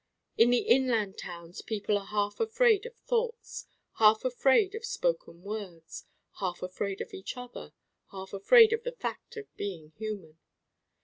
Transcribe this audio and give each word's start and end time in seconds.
In 0.35 0.49
the 0.49 0.61
inland 0.63 1.19
towns 1.19 1.61
people 1.61 1.95
are 1.95 2.07
half 2.07 2.39
afraid 2.39 2.87
of 2.87 2.95
thoughts, 2.97 3.67
half 3.99 4.25
afraid 4.25 4.73
of 4.73 4.83
spoken 4.83 5.43
words, 5.43 6.05
half 6.39 6.63
afraid 6.63 7.01
of 7.01 7.13
each 7.13 7.37
other, 7.37 7.73
half 8.09 8.33
afraid 8.33 8.73
of 8.73 8.81
the 8.81 8.93
fact 8.93 9.37
of 9.37 9.55
being 9.57 9.91
human. 9.97 10.39